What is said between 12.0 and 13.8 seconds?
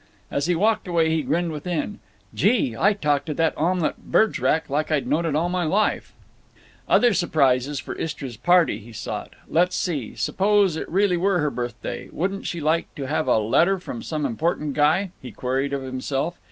wouldn't she like to have a letter